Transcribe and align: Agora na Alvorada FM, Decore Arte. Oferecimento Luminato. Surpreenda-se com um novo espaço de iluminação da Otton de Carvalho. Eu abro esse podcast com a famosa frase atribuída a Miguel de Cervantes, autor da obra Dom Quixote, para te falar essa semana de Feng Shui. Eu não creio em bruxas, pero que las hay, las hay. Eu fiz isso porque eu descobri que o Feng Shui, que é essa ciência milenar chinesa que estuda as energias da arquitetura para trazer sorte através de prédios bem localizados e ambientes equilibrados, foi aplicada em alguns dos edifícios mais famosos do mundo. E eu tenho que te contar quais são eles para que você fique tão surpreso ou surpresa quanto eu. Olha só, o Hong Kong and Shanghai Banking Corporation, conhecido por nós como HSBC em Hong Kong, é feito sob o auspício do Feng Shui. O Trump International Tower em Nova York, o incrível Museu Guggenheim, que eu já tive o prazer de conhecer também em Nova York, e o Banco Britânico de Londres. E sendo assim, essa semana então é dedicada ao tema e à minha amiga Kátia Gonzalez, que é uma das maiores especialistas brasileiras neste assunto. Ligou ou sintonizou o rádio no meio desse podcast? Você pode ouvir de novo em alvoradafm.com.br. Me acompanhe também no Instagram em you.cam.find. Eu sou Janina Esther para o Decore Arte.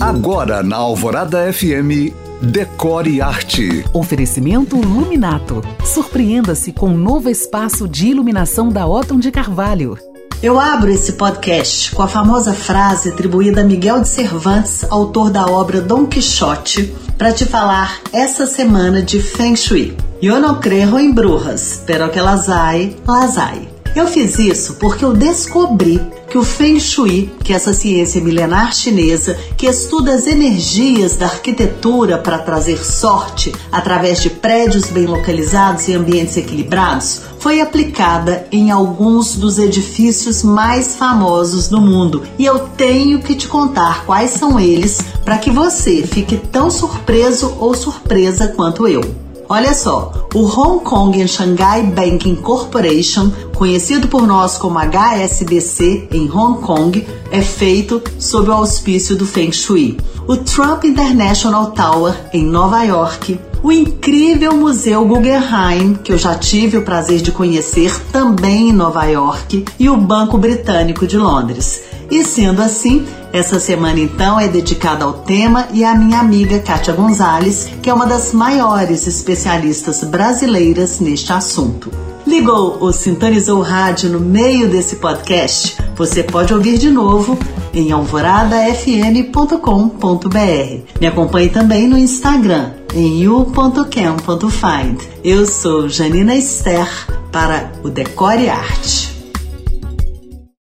Agora 0.00 0.62
na 0.62 0.76
Alvorada 0.76 1.50
FM, 1.50 2.12
Decore 2.42 3.22
Arte. 3.22 3.82
Oferecimento 3.94 4.76
Luminato. 4.76 5.62
Surpreenda-se 5.86 6.70
com 6.70 6.88
um 6.90 6.96
novo 6.98 7.30
espaço 7.30 7.88
de 7.88 8.08
iluminação 8.08 8.68
da 8.68 8.86
Otton 8.86 9.18
de 9.18 9.30
Carvalho. 9.30 9.96
Eu 10.42 10.60
abro 10.60 10.90
esse 10.90 11.14
podcast 11.14 11.92
com 11.92 12.02
a 12.02 12.08
famosa 12.08 12.52
frase 12.52 13.08
atribuída 13.08 13.62
a 13.62 13.64
Miguel 13.64 14.02
de 14.02 14.08
Cervantes, 14.08 14.84
autor 14.90 15.30
da 15.30 15.46
obra 15.46 15.80
Dom 15.80 16.04
Quixote, 16.06 16.94
para 17.16 17.32
te 17.32 17.46
falar 17.46 17.98
essa 18.12 18.46
semana 18.46 19.00
de 19.00 19.18
Feng 19.22 19.56
Shui. 19.56 19.96
Eu 20.20 20.38
não 20.38 20.60
creio 20.60 20.98
em 20.98 21.10
bruxas, 21.10 21.82
pero 21.86 22.10
que 22.10 22.20
las 22.20 22.50
hay, 22.50 22.94
las 23.06 23.38
hay. 23.38 23.66
Eu 23.94 24.06
fiz 24.06 24.38
isso 24.38 24.74
porque 24.74 25.02
eu 25.06 25.14
descobri 25.14 25.98
que 26.36 26.40
o 26.40 26.44
Feng 26.44 26.78
Shui, 26.78 27.30
que 27.42 27.50
é 27.50 27.56
essa 27.56 27.72
ciência 27.72 28.20
milenar 28.20 28.70
chinesa 28.74 29.38
que 29.56 29.64
estuda 29.64 30.12
as 30.12 30.26
energias 30.26 31.16
da 31.16 31.24
arquitetura 31.24 32.18
para 32.18 32.36
trazer 32.38 32.76
sorte 32.84 33.50
através 33.72 34.20
de 34.20 34.28
prédios 34.28 34.88
bem 34.90 35.06
localizados 35.06 35.88
e 35.88 35.94
ambientes 35.94 36.36
equilibrados, 36.36 37.22
foi 37.38 37.62
aplicada 37.62 38.46
em 38.52 38.70
alguns 38.70 39.34
dos 39.34 39.58
edifícios 39.58 40.42
mais 40.42 40.94
famosos 40.94 41.68
do 41.68 41.80
mundo. 41.80 42.22
E 42.38 42.44
eu 42.44 42.68
tenho 42.76 43.20
que 43.22 43.34
te 43.34 43.48
contar 43.48 44.04
quais 44.04 44.32
são 44.32 44.60
eles 44.60 44.98
para 45.24 45.38
que 45.38 45.50
você 45.50 46.06
fique 46.06 46.36
tão 46.36 46.70
surpreso 46.70 47.56
ou 47.58 47.72
surpresa 47.72 48.46
quanto 48.48 48.86
eu. 48.86 49.00
Olha 49.48 49.72
só, 49.74 50.10
o 50.34 50.40
Hong 50.40 50.82
Kong 50.82 51.22
and 51.22 51.28
Shanghai 51.28 51.80
Banking 51.80 52.34
Corporation, 52.42 53.30
conhecido 53.56 54.08
por 54.08 54.26
nós 54.26 54.58
como 54.58 54.76
HSBC 54.80 56.08
em 56.10 56.28
Hong 56.28 56.58
Kong, 56.60 57.06
é 57.30 57.40
feito 57.40 58.02
sob 58.18 58.50
o 58.50 58.52
auspício 58.52 59.14
do 59.14 59.24
Feng 59.24 59.52
Shui. 59.52 59.96
O 60.26 60.36
Trump 60.38 60.82
International 60.84 61.66
Tower 61.70 62.14
em 62.34 62.44
Nova 62.44 62.82
York, 62.82 63.38
o 63.62 63.70
incrível 63.70 64.52
Museu 64.56 65.06
Guggenheim, 65.06 65.94
que 65.94 66.12
eu 66.12 66.18
já 66.18 66.34
tive 66.34 66.78
o 66.78 66.84
prazer 66.84 67.22
de 67.22 67.30
conhecer 67.30 67.96
também 68.10 68.70
em 68.70 68.72
Nova 68.72 69.04
York, 69.04 69.64
e 69.78 69.88
o 69.88 69.96
Banco 69.96 70.36
Britânico 70.38 71.06
de 71.06 71.16
Londres. 71.16 71.82
E 72.10 72.24
sendo 72.24 72.60
assim, 72.62 73.04
essa 73.32 73.58
semana 73.60 73.98
então 73.98 74.38
é 74.38 74.46
dedicada 74.48 75.02
ao 75.04 75.12
tema 75.12 75.66
e 75.72 75.82
à 75.84 75.94
minha 75.94 76.18
amiga 76.20 76.58
Kátia 76.60 76.92
Gonzalez, 76.94 77.68
que 77.82 77.88
é 77.90 77.94
uma 77.94 78.06
das 78.06 78.32
maiores 78.32 79.06
especialistas 79.08 80.02
brasileiras 80.04 81.00
neste 81.00 81.32
assunto. 81.32 81.90
Ligou 82.26 82.78
ou 82.80 82.92
sintonizou 82.92 83.58
o 83.58 83.62
rádio 83.62 84.10
no 84.10 84.18
meio 84.20 84.68
desse 84.68 84.96
podcast? 84.96 85.76
Você 85.96 86.22
pode 86.24 86.52
ouvir 86.52 86.76
de 86.78 86.90
novo 86.90 87.38
em 87.72 87.90
alvoradafm.com.br. 87.92 90.36
Me 91.00 91.06
acompanhe 91.06 91.48
também 91.50 91.86
no 91.86 91.96
Instagram 91.96 92.72
em 92.94 93.20
you.cam.find. 93.20 95.00
Eu 95.22 95.46
sou 95.46 95.88
Janina 95.88 96.34
Esther 96.34 96.88
para 97.30 97.70
o 97.84 97.88
Decore 97.90 98.48
Arte. 98.48 99.14